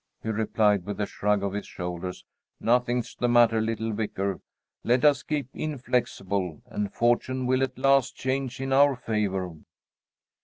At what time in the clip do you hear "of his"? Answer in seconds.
1.43-1.67